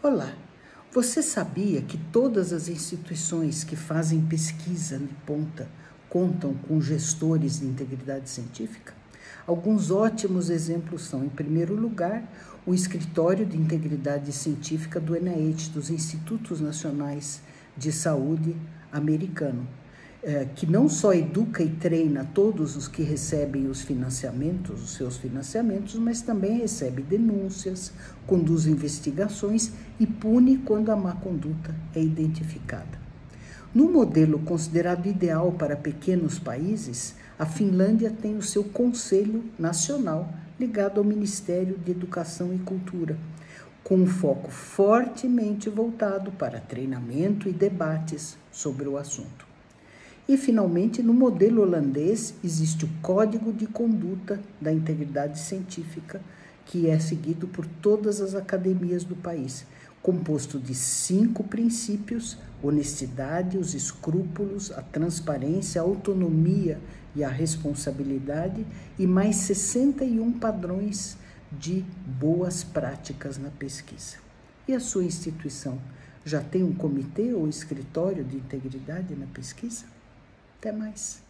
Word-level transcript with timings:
Olá, 0.00 0.32
você 0.92 1.20
sabia 1.20 1.82
que 1.82 1.98
todas 2.12 2.52
as 2.52 2.68
instituições 2.68 3.64
que 3.64 3.74
fazem 3.74 4.20
pesquisa 4.20 4.96
de 4.96 5.12
ponta 5.26 5.68
contam 6.08 6.54
com 6.54 6.80
gestores 6.80 7.58
de 7.58 7.66
integridade 7.66 8.30
científica? 8.30 8.94
Alguns 9.44 9.90
ótimos 9.90 10.50
exemplos 10.50 11.02
são, 11.02 11.24
em 11.24 11.28
primeiro 11.28 11.74
lugar, 11.74 12.22
o 12.64 12.72
Escritório 12.72 13.44
de 13.44 13.56
Integridade 13.56 14.30
Científica 14.30 15.00
do 15.00 15.16
NIH, 15.16 15.70
dos 15.74 15.90
Institutos 15.90 16.60
Nacionais 16.60 17.42
de 17.76 17.90
Saúde 17.90 18.54
americano, 18.92 19.66
é, 20.22 20.46
que 20.54 20.66
não 20.66 20.88
só 20.88 21.12
educa 21.12 21.62
e 21.62 21.68
treina 21.68 22.28
todos 22.34 22.76
os 22.76 22.88
que 22.88 23.02
recebem 23.02 23.68
os 23.68 23.82
financiamentos, 23.82 24.82
os 24.82 24.90
seus 24.94 25.16
financiamentos, 25.16 25.94
mas 25.94 26.20
também 26.20 26.58
recebe 26.58 27.02
denúncias, 27.02 27.92
conduz 28.26 28.66
investigações 28.66 29.72
e 29.98 30.06
pune 30.06 30.58
quando 30.58 30.90
a 30.90 30.96
má 30.96 31.12
conduta 31.12 31.74
é 31.94 32.02
identificada. 32.02 32.98
No 33.74 33.90
modelo 33.90 34.38
considerado 34.40 35.06
ideal 35.06 35.52
para 35.52 35.76
pequenos 35.76 36.38
países, 36.38 37.14
a 37.38 37.46
Finlândia 37.46 38.10
tem 38.10 38.36
o 38.36 38.42
seu 38.42 38.64
Conselho 38.64 39.44
Nacional 39.58 40.32
ligado 40.58 40.98
ao 40.98 41.04
Ministério 41.04 41.78
de 41.78 41.92
Educação 41.92 42.52
e 42.52 42.58
Cultura, 42.58 43.16
com 43.84 43.96
um 43.96 44.06
foco 44.06 44.50
fortemente 44.50 45.70
voltado 45.70 46.32
para 46.32 46.60
treinamento 46.60 47.48
e 47.48 47.52
debates 47.52 48.36
sobre 48.50 48.88
o 48.88 48.96
assunto. 48.96 49.47
E, 50.28 50.36
finalmente, 50.36 51.02
no 51.02 51.14
modelo 51.14 51.62
holandês, 51.62 52.34
existe 52.44 52.84
o 52.84 52.90
Código 53.00 53.50
de 53.50 53.66
Conduta 53.66 54.38
da 54.60 54.70
Integridade 54.70 55.38
Científica, 55.38 56.20
que 56.66 56.86
é 56.86 56.98
seguido 56.98 57.48
por 57.48 57.64
todas 57.64 58.20
as 58.20 58.34
academias 58.34 59.04
do 59.04 59.16
país, 59.16 59.64
composto 60.02 60.58
de 60.58 60.74
cinco 60.74 61.42
princípios: 61.44 62.36
honestidade, 62.62 63.56
os 63.56 63.72
escrúpulos, 63.72 64.70
a 64.70 64.82
transparência, 64.82 65.80
a 65.80 65.84
autonomia 65.84 66.78
e 67.16 67.24
a 67.24 67.30
responsabilidade, 67.30 68.66
e 68.98 69.06
mais 69.06 69.36
61 69.36 70.30
padrões 70.32 71.16
de 71.50 71.82
boas 72.04 72.62
práticas 72.62 73.38
na 73.38 73.48
pesquisa. 73.48 74.18
E 74.68 74.74
a 74.74 74.80
sua 74.80 75.04
instituição 75.04 75.78
já 76.22 76.42
tem 76.42 76.62
um 76.62 76.74
comitê 76.74 77.32
ou 77.32 77.48
escritório 77.48 78.22
de 78.22 78.36
integridade 78.36 79.14
na 79.14 79.24
pesquisa? 79.24 79.96
Até 80.58 80.72
mais. 80.72 81.22